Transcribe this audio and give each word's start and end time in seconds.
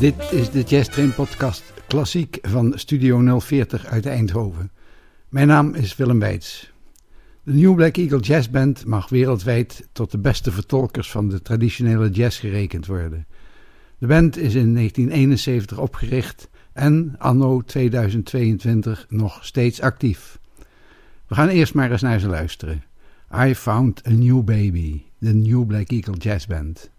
Dit 0.00 0.32
is 0.32 0.50
de 0.50 0.62
Jazz 0.62 0.88
Train 0.88 1.14
podcast 1.14 1.72
klassiek 1.86 2.38
van 2.42 2.72
Studio 2.78 3.38
040 3.40 3.86
uit 3.86 4.06
Eindhoven. 4.06 4.70
Mijn 5.28 5.46
naam 5.46 5.74
is 5.74 5.96
Willem 5.96 6.18
Weits. 6.18 6.72
De 7.42 7.52
New 7.52 7.74
Black 7.74 7.96
Eagle 7.96 8.20
Jazz 8.20 8.48
Band 8.48 8.84
mag 8.84 9.08
wereldwijd 9.08 9.88
tot 9.92 10.10
de 10.10 10.18
beste 10.18 10.52
vertolkers 10.52 11.10
van 11.10 11.28
de 11.28 11.42
traditionele 11.42 12.10
jazz 12.10 12.40
gerekend 12.40 12.86
worden. 12.86 13.26
De 13.98 14.06
band 14.06 14.36
is 14.36 14.54
in 14.54 14.74
1971 14.74 15.78
opgericht 15.78 16.48
en 16.72 17.14
anno 17.18 17.62
2022 17.62 19.06
nog 19.08 19.44
steeds 19.44 19.80
actief. 19.80 20.38
We 21.26 21.34
gaan 21.34 21.48
eerst 21.48 21.74
maar 21.74 21.90
eens 21.90 22.02
naar 22.02 22.20
ze 22.20 22.28
luisteren. 22.28 22.84
I 23.34 23.54
Found 23.54 24.06
a 24.06 24.10
New 24.10 24.42
Baby, 24.42 25.02
de 25.18 25.34
New 25.34 25.66
Black 25.66 25.90
Eagle 25.90 26.16
Jazz 26.16 26.46
Band. 26.46 26.90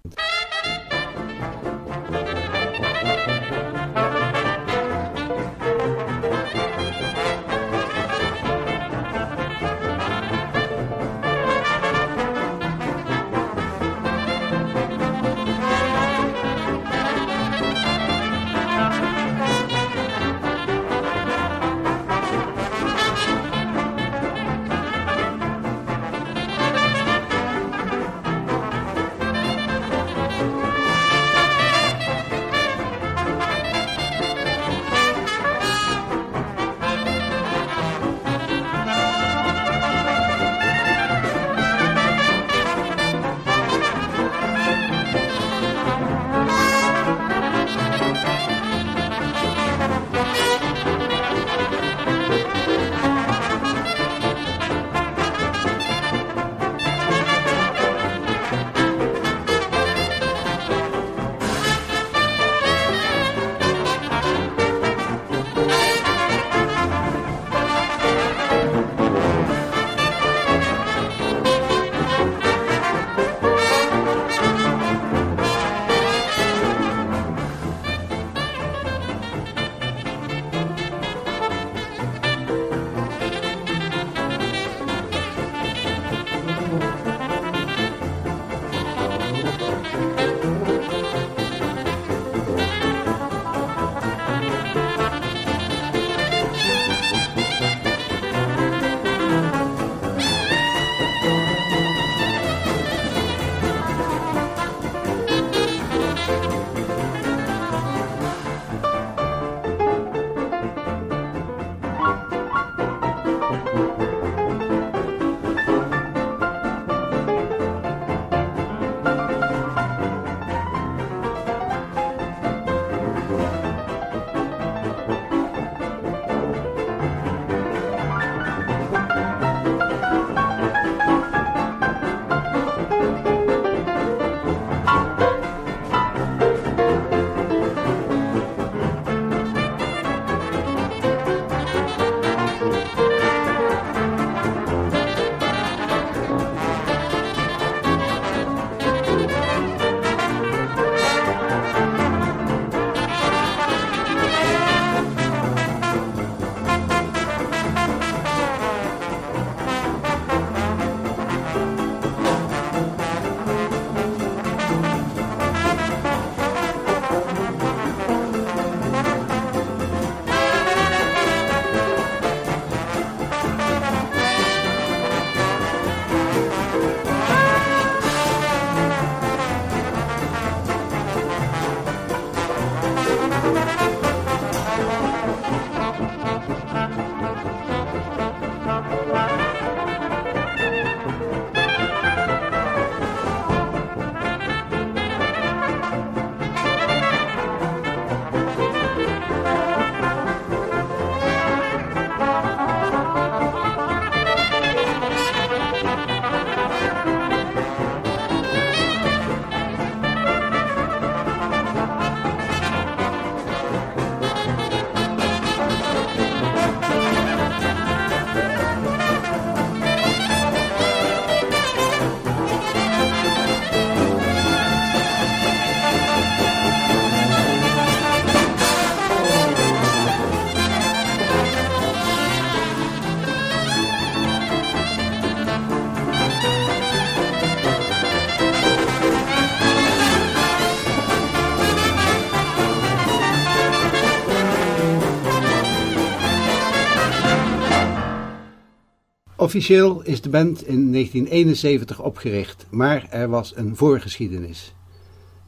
Officieel 249.52 250.02
is 250.04 250.22
de 250.22 250.30
band 250.30 250.68
in 250.68 250.92
1971 250.92 252.02
opgericht, 252.02 252.66
maar 252.70 253.08
er 253.10 253.30
was 253.30 253.54
een 253.56 253.76
voorgeschiedenis. 253.76 254.74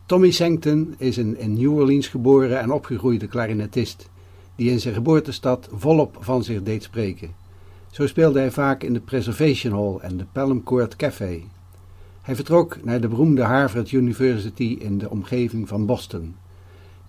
Tommy 0.05 0.31
Sankton 0.31 0.95
is 0.97 1.17
een 1.17 1.38
in 1.38 1.53
New 1.53 1.73
Orleans 1.73 2.07
geboren 2.07 2.59
en 2.59 2.71
opgegroeide 2.71 3.27
klarinetist, 3.27 4.09
die 4.55 4.69
in 4.69 4.79
zijn 4.79 4.94
geboortestad 4.94 5.69
volop 5.71 6.17
van 6.19 6.44
zich 6.44 6.63
deed 6.63 6.83
spreken. 6.83 7.31
Zo 7.91 8.07
speelde 8.07 8.39
hij 8.39 8.51
vaak 8.51 8.83
in 8.83 8.94
de 8.94 9.00
Preservation 9.00 9.73
Hall 9.73 10.09
en 10.09 10.17
de 10.17 10.25
Pelham 10.31 10.63
Court 10.63 10.95
Café. 10.95 11.44
Hij 12.21 12.35
vertrok 12.35 12.83
naar 12.83 13.01
de 13.01 13.07
beroemde 13.07 13.44
Harvard 13.44 13.91
University 13.91 14.77
in 14.79 14.97
de 14.97 15.09
omgeving 15.09 15.67
van 15.67 15.85
Boston. 15.85 16.35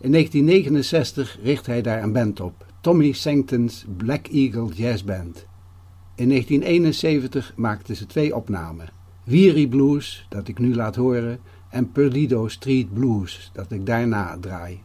In 0.01 0.13
1969 0.13 1.39
richt 1.43 1.67
hij 1.67 1.83
daar 1.83 2.03
een 2.03 2.13
band 2.13 2.41
op, 2.41 2.67
Tommy 2.81 3.13
Sankton's 3.13 3.85
Black 3.97 4.27
Eagle 4.27 4.69
Jazz 4.75 5.03
Band. 5.05 5.47
In 6.17 6.29
1971 6.29 7.53
maakten 7.57 7.97
ze 7.97 8.07
twee 8.07 8.37
opnamen, 8.37 8.89
Weary 9.25 9.67
Blues, 9.67 10.27
dat 10.29 10.49
ik 10.49 10.59
nu 10.59 10.75
laat 10.75 10.97
horen, 10.97 11.39
en 11.71 11.93
Perdido 11.93 12.49
Street 12.49 12.95
Blues, 12.95 13.51
dat 13.53 13.71
ik 13.73 13.87
daarna 13.87 14.39
draai. 14.41 14.81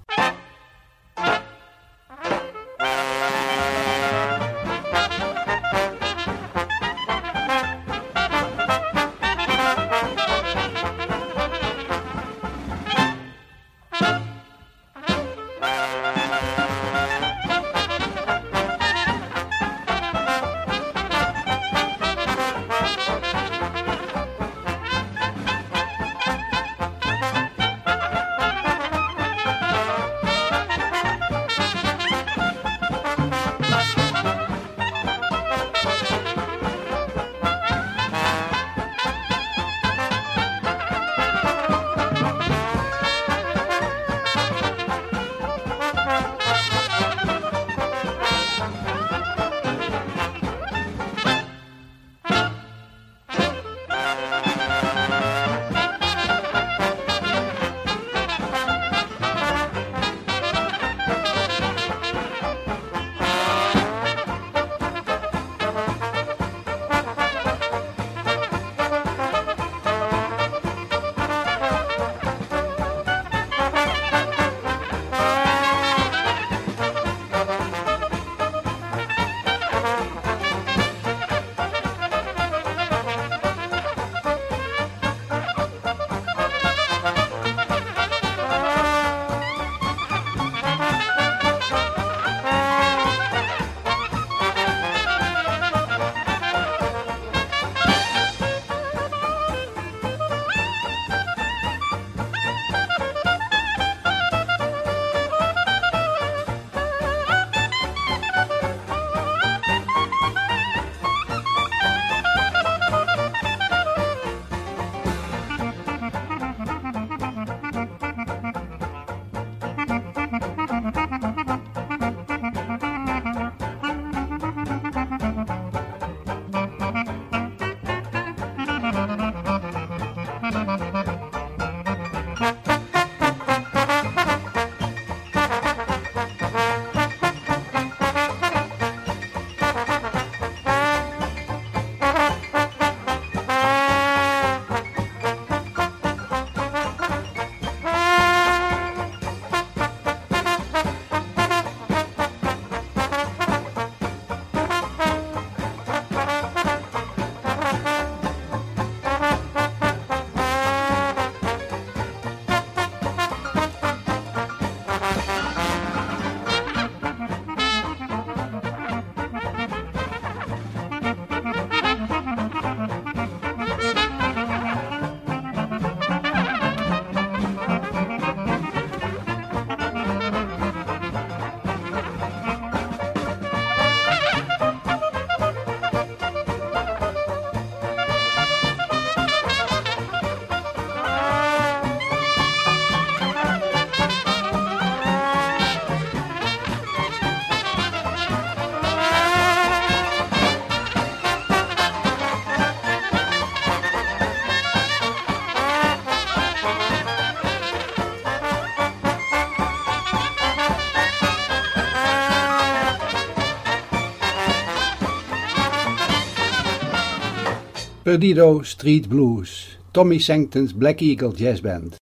Perdido 218.01 218.63
Street 218.63 219.09
Blues, 219.09 219.77
Tommy 219.91 220.19
Sankton's 220.19 220.71
Black 220.71 221.01
Eagle 221.01 221.33
Jazz 221.33 221.59
Band. 221.59 221.97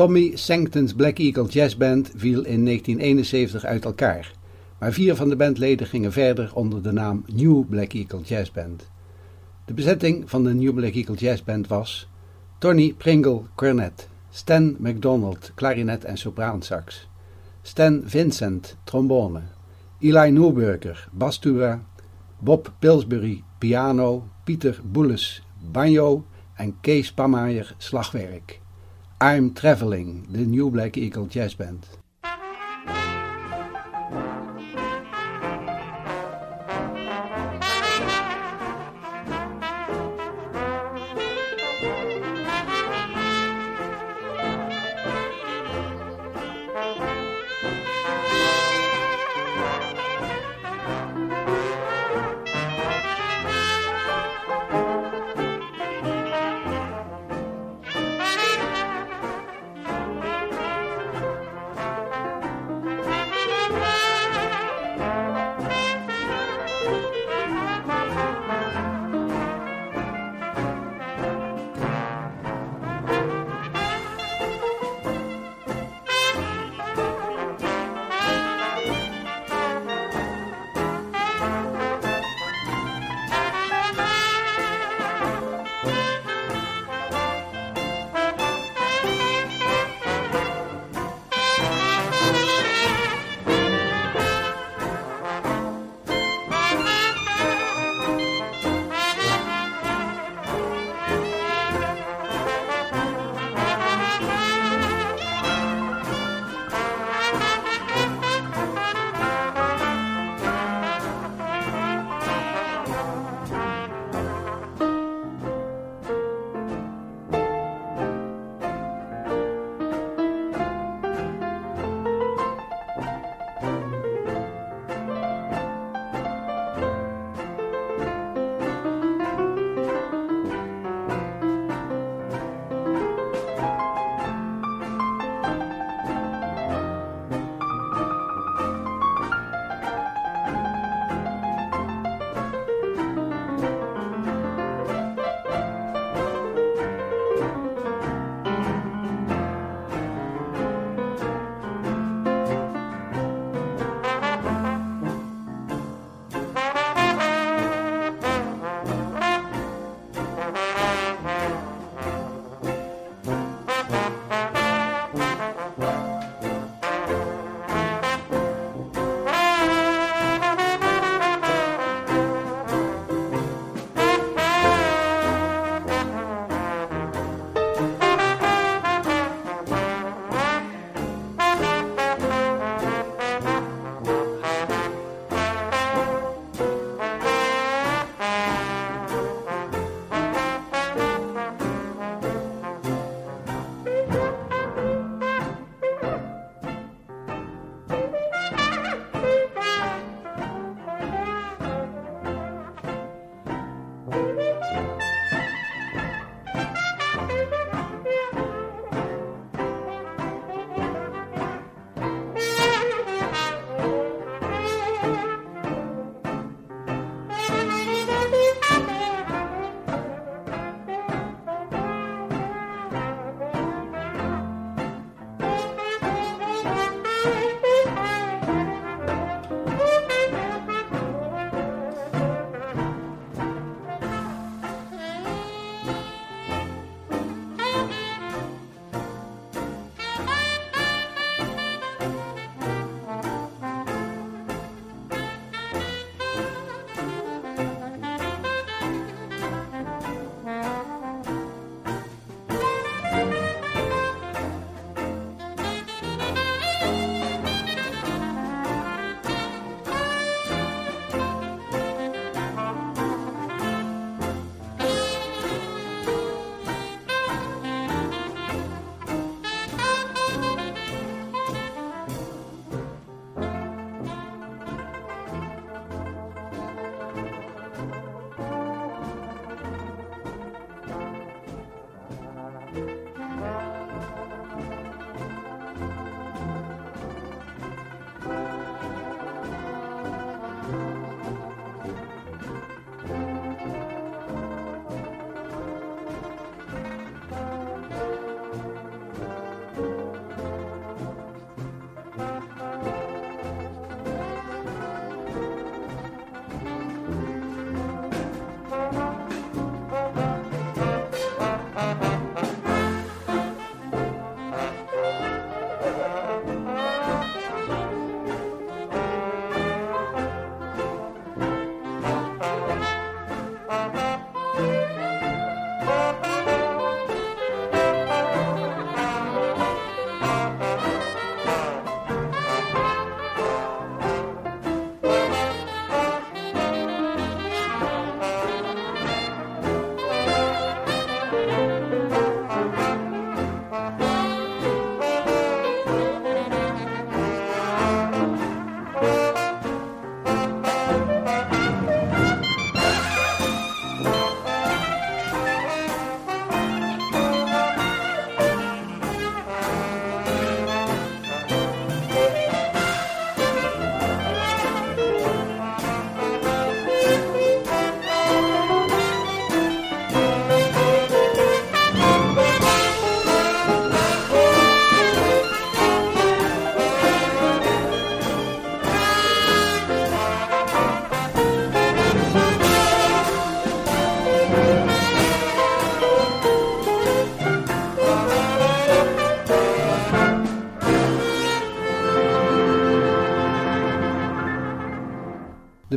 Tommy 0.00 0.36
Sancton's 0.36 0.94
Black 0.94 1.18
Eagle 1.18 1.46
Jazz 1.46 1.76
Band 1.76 2.10
viel 2.16 2.44
in 2.44 2.64
1971 2.64 3.64
uit 3.64 3.84
elkaar, 3.84 4.32
maar 4.78 4.92
vier 4.92 5.14
van 5.14 5.28
de 5.28 5.36
bandleden 5.36 5.86
gingen 5.86 6.12
verder 6.12 6.50
onder 6.54 6.82
de 6.82 6.92
naam 6.92 7.24
New 7.26 7.64
Black 7.68 7.92
Eagle 7.92 8.20
Jazz 8.20 8.50
Band. 8.50 8.90
De 9.64 9.74
bezetting 9.74 10.30
van 10.30 10.44
de 10.44 10.54
New 10.54 10.74
Black 10.74 10.94
Eagle 10.94 11.14
Jazz 11.14 11.42
Band 11.42 11.66
was 11.66 12.08
Tony 12.58 12.94
Pringle 12.94 13.42
cornet, 13.54 14.08
Stan 14.30 14.76
McDonald 14.78 15.52
klarinet 15.54 16.04
en 16.04 16.16
sopraansax, 16.16 17.08
Stan 17.62 18.02
Vincent 18.04 18.76
trombone, 18.84 19.40
Eli 19.98 20.30
Newberger 20.30 21.08
bastura, 21.12 21.84
Bob 22.38 22.72
Pillsbury 22.78 23.42
piano, 23.58 24.28
Pieter 24.44 24.80
Boeles 24.84 25.42
banjo 25.70 26.24
en 26.54 26.76
Kees 26.80 27.12
Pamaier 27.12 27.74
slagwerk. 27.78 28.59
I'm 29.22 29.52
Traveling, 29.52 30.28
the 30.30 30.46
New 30.46 30.70
Black 30.70 30.96
Eagle 30.96 31.26
Jazz 31.26 31.52
Band. 31.52 31.86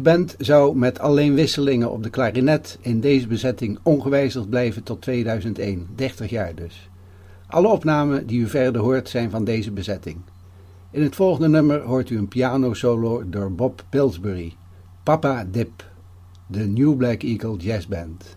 Band 0.04 0.36
zou 0.38 0.78
met 0.78 1.00
alleen 1.00 1.34
wisselingen 1.34 1.92
op 1.92 2.04
de 2.04 2.10
klarinet 2.10 2.78
in 2.82 3.00
deze 3.00 3.28
bezetting 3.28 3.80
ongewijzigd 3.84 4.50
blijven 4.50 4.84
tot 4.84 5.02
2001, 5.02 5.88
30 5.96 6.30
jaar 6.30 6.56
dus. 6.56 6.90
Alle 7.48 7.68
opnamen 7.68 8.28
die 8.28 8.40
u 8.40 8.48
verder 8.48 8.82
hoort 8.82 9.10
zijn 9.10 9.30
van 9.30 9.44
deze 9.44 9.72
bezetting. 9.72 10.18
In 10.92 11.02
het 11.02 11.16
volgende 11.16 11.48
nummer 11.48 11.82
hoort 11.82 12.10
u 12.10 12.18
een 12.18 12.28
piano-solo 12.28 13.30
door 13.30 13.52
Bob 13.52 13.86
Pillsbury, 13.90 14.56
Papa 15.04 15.46
Dip, 15.52 15.92
de 16.48 16.66
New 16.68 16.98
Black 16.98 17.24
Eagle 17.24 17.58
Jazz 17.58 17.88
Band. 17.88 18.36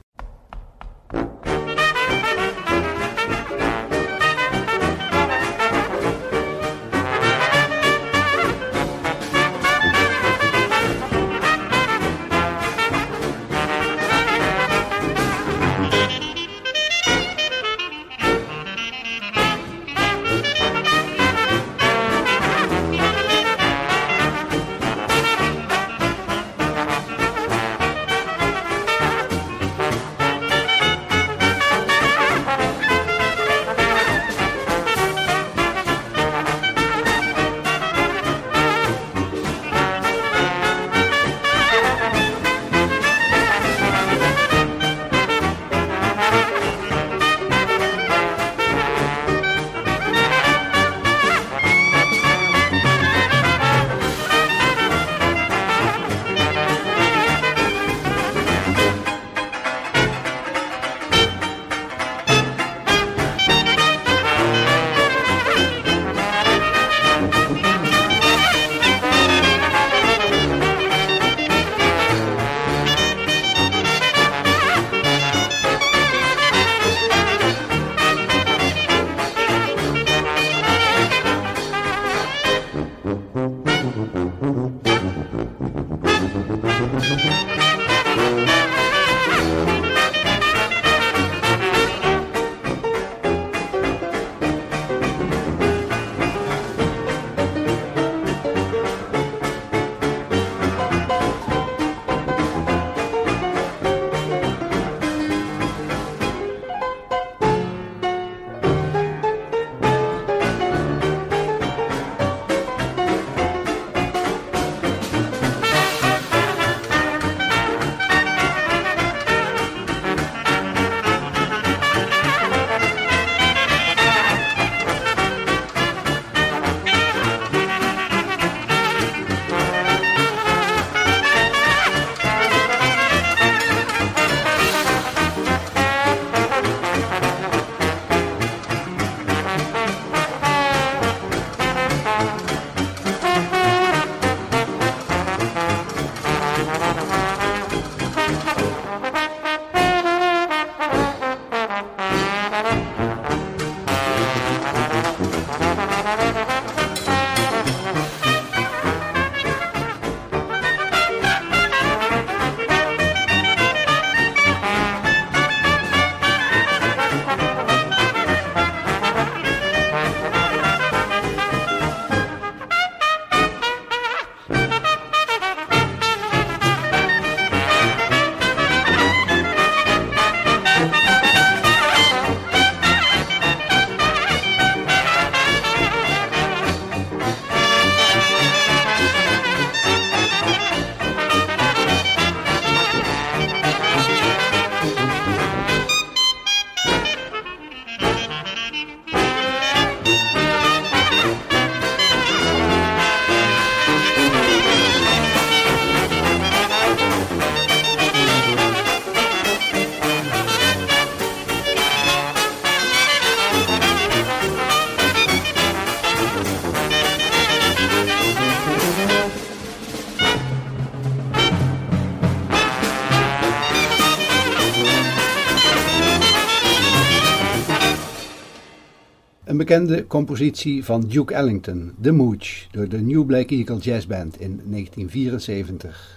Bekende 229.67 230.07
compositie 230.07 230.85
van 230.85 231.01
Duke 231.01 231.35
Ellington, 231.35 231.95
The 232.01 232.13
Mooch, 232.13 232.67
door 232.71 232.89
de 232.89 233.01
New 233.01 233.27
Black 233.27 233.51
Eagle 233.51 233.79
Jazz 233.79 234.07
Band 234.07 234.41
in 234.41 234.61
1974. 234.65 236.16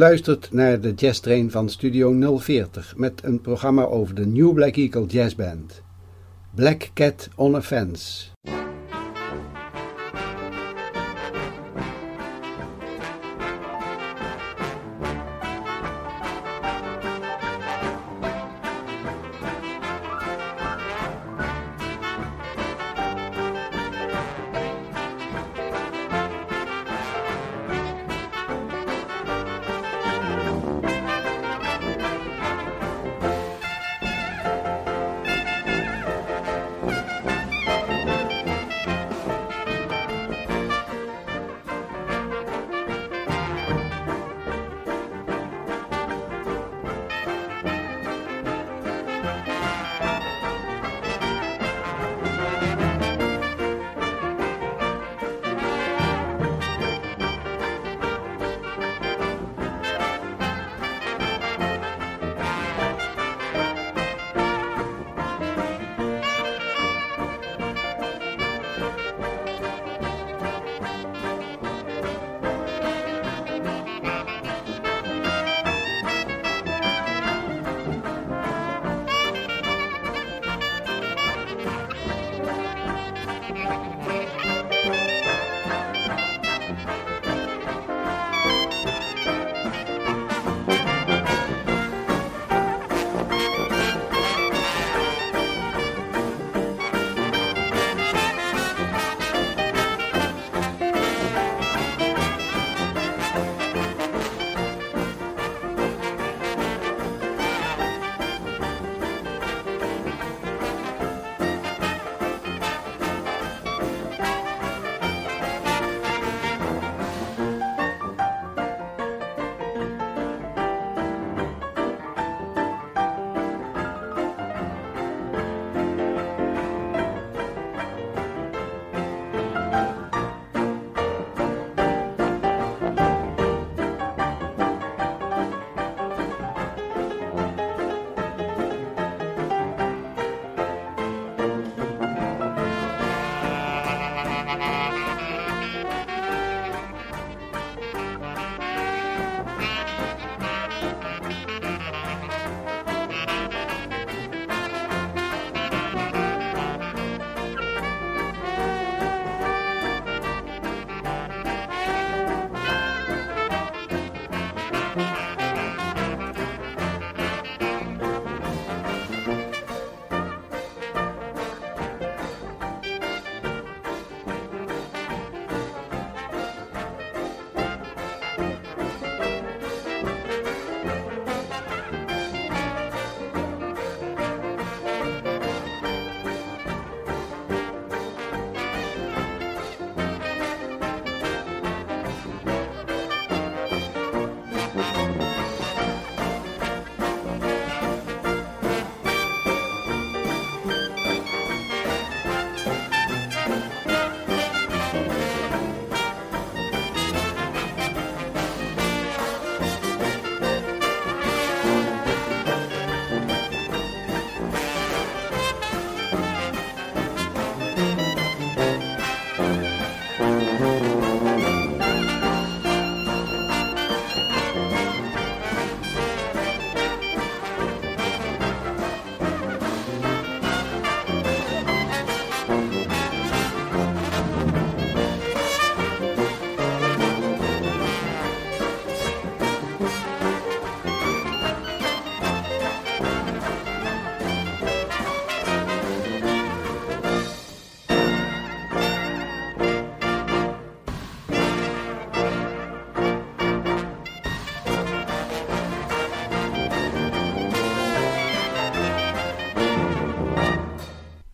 Luistert 0.00 0.52
naar 0.52 0.80
de 0.80 0.92
Jazz 0.94 1.20
Train 1.20 1.50
van 1.50 1.68
Studio 1.68 2.38
040 2.38 2.96
met 2.96 3.24
een 3.24 3.40
programma 3.40 3.84
over 3.84 4.14
de 4.14 4.26
New 4.26 4.54
Black 4.54 4.76
Eagle 4.76 5.06
Jazz 5.06 5.34
Band. 5.34 5.82
Black 6.54 6.90
Cat 6.94 7.28
on 7.36 7.54
a 7.54 7.62
Fence. 7.62 8.28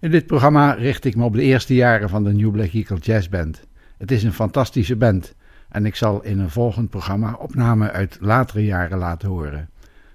In 0.06 0.12
dit 0.12 0.26
programma 0.26 0.72
richt 0.72 1.04
ik 1.04 1.16
me 1.16 1.24
op 1.24 1.34
de 1.34 1.42
eerste 1.42 1.74
jaren 1.74 2.08
van 2.08 2.24
de 2.24 2.32
New 2.32 2.50
Black 2.50 2.72
Eagle 2.72 2.98
Jazz 2.98 3.28
Band. 3.28 3.66
Het 3.98 4.10
is 4.10 4.22
een 4.22 4.32
fantastische 4.32 4.96
band 4.96 5.34
en 5.68 5.86
ik 5.86 5.94
zal 5.94 6.22
in 6.22 6.38
een 6.38 6.50
volgend 6.50 6.90
programma 6.90 7.32
opnamen 7.32 7.92
uit 7.92 8.18
latere 8.20 8.64
jaren 8.64 8.98
laten 8.98 9.28
horen. 9.28 9.70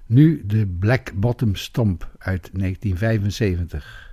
Nu 0.06 0.42
de 0.46 0.68
Black 0.80 1.12
Bottom 1.16 1.56
Stomp 1.56 2.10
uit 2.18 2.50
1975. 2.54 4.11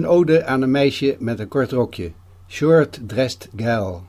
Een 0.00 0.06
ode 0.06 0.44
aan 0.44 0.62
een 0.62 0.70
meisje 0.70 1.16
met 1.18 1.38
een 1.38 1.48
kort 1.48 1.72
rokje. 1.72 2.10
Short 2.48 3.00
Dressed 3.06 3.48
Gal. 3.56 4.02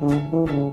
Mm-hmm. 0.00 0.69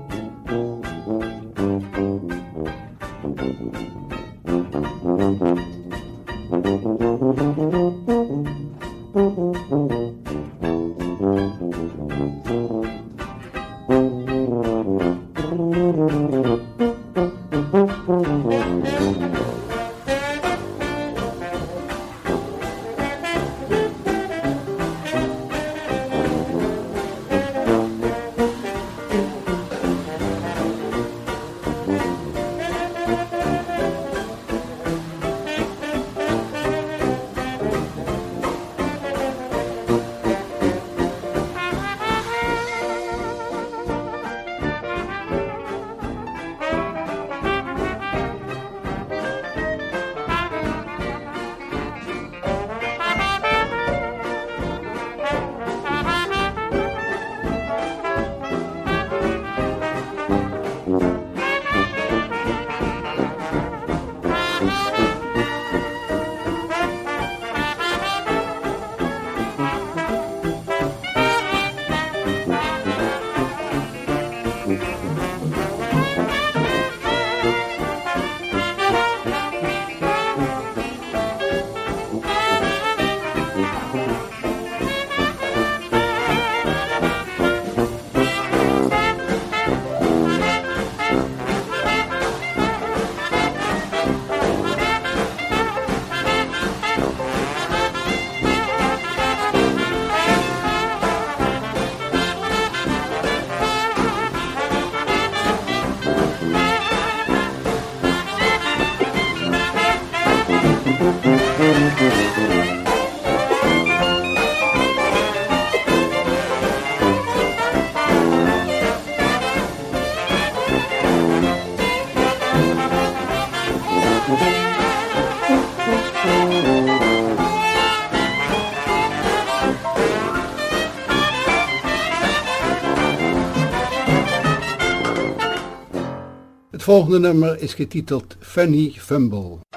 Volgende 136.88 137.18
nummer 137.18 137.62
is 137.62 137.74
getiteld 137.74 138.36
Funny 138.40 138.92
Fumble. 138.96 139.67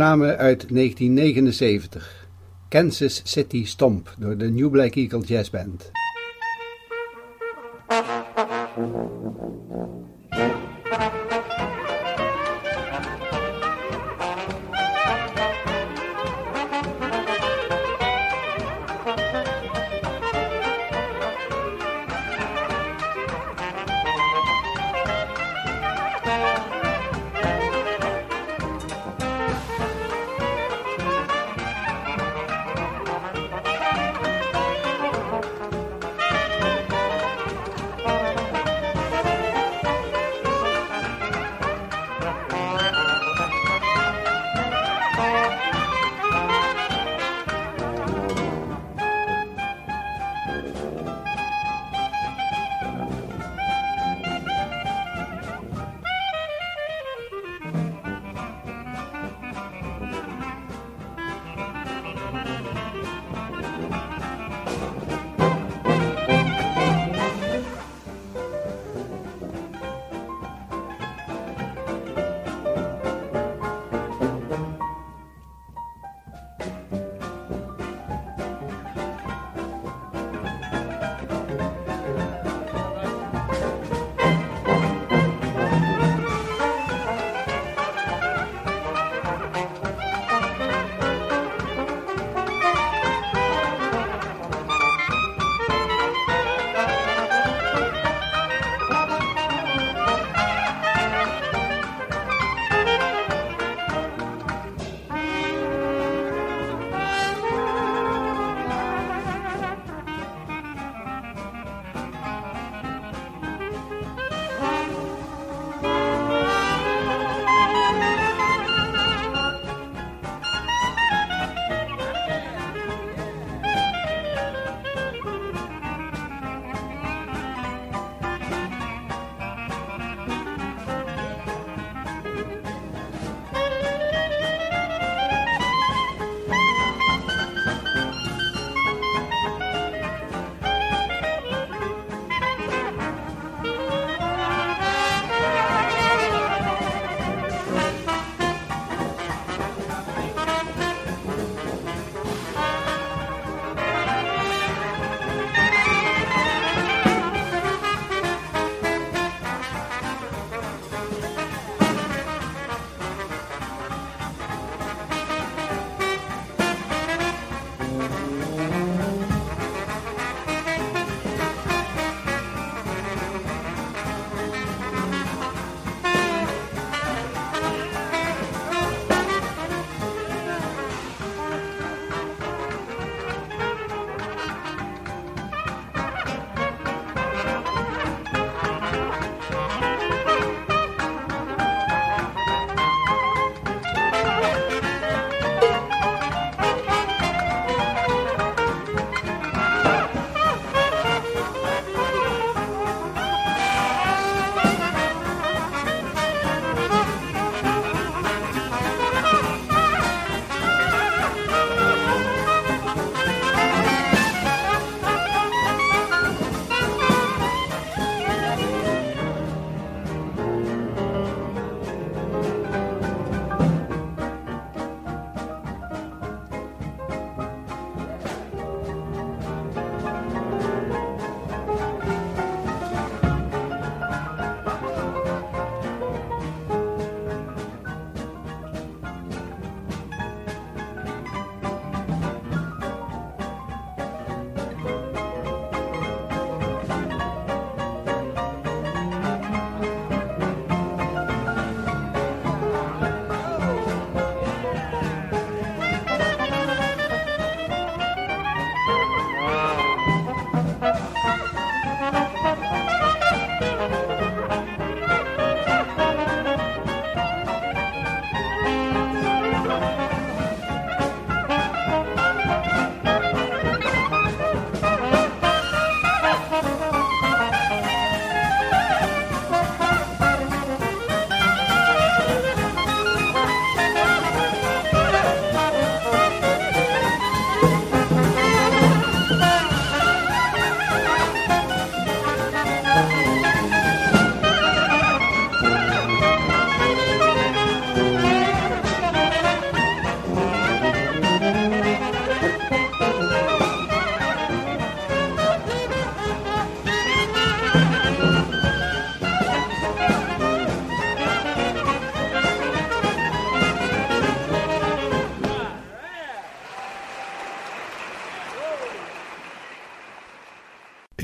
Opname 0.00 0.36
uit 0.36 0.66
1979. 0.68 2.28
Kansas 2.68 3.20
City 3.24 3.64
Stomp 3.64 4.14
door 4.18 4.36
de 4.36 4.50
New 4.50 4.70
Black 4.70 4.94
Eagle 4.94 5.20
Jazz 5.20 5.50
Band. 5.50 5.90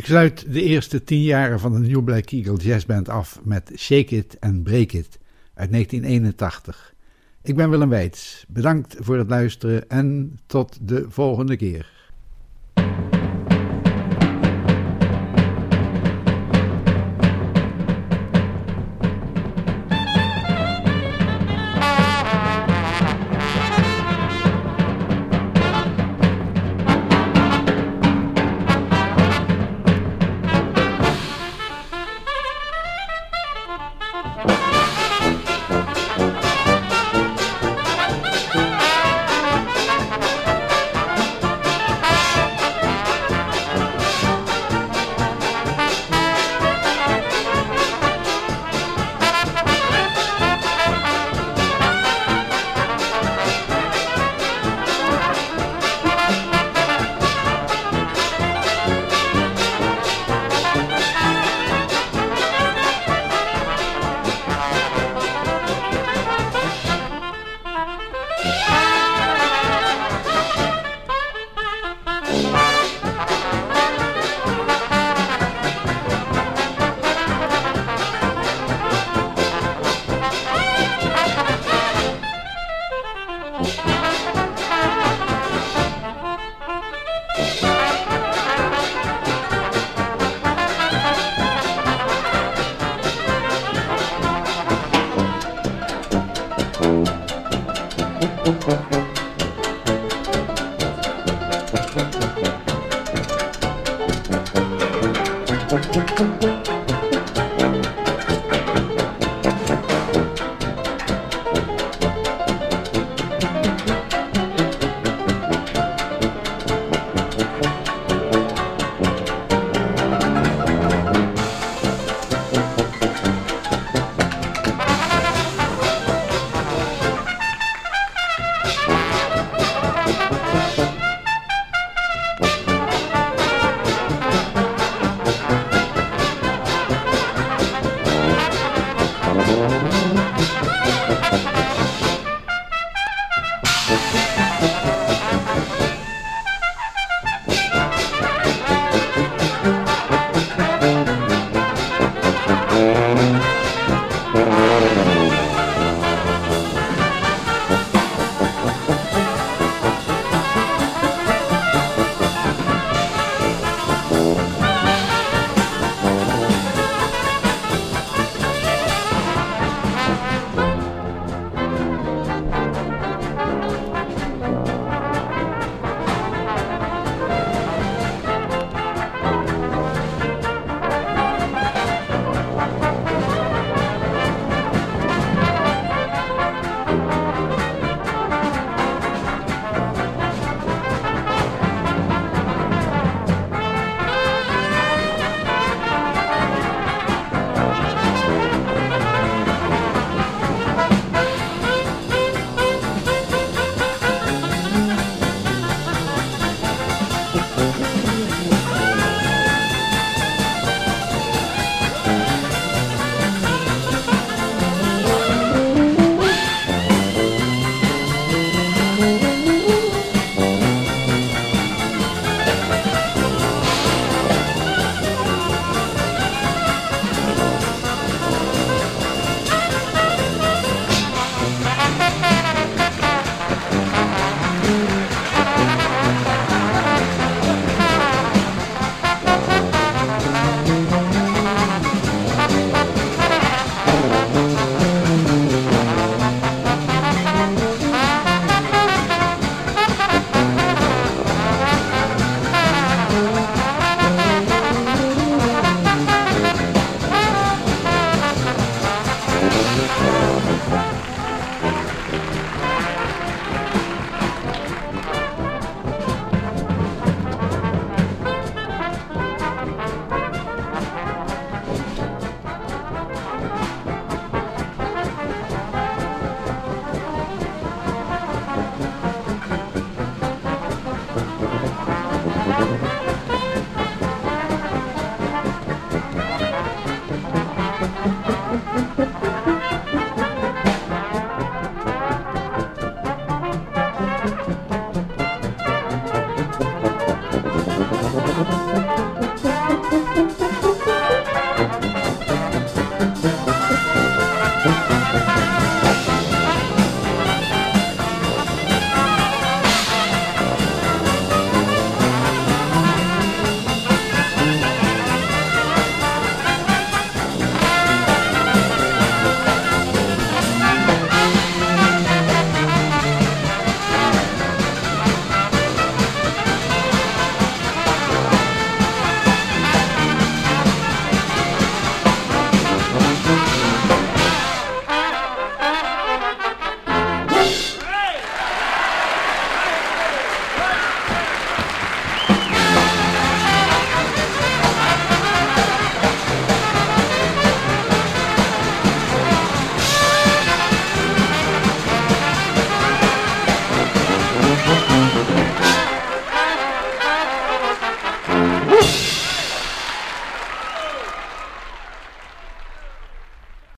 Sluit 0.07 0.53
de 0.53 0.63
eerste 0.63 1.05
tien 1.05 1.23
jaren 1.23 1.61
van 1.61 1.73
de 1.73 1.89
New 1.89 2.05
Black 2.05 2.31
Eagle 2.31 2.57
Jazz 2.57 2.87
Band 2.87 3.09
af 3.09 3.41
met 3.43 3.73
Shake 3.77 4.17
It 4.17 4.37
and 4.41 4.63
Break 4.63 4.93
It 4.93 5.19
uit 5.55 5.71
1981. 5.71 6.95
Ik 7.43 7.57
ben 7.57 7.71
Willem 7.71 7.89
Weits. 7.89 8.45
Bedankt 8.49 8.97
voor 8.99 9.19
het 9.19 9.29
luisteren 9.29 9.89
en 9.89 10.39
tot 10.47 10.89
de 10.89 11.07
volgende 11.09 11.57
keer. 11.57 11.96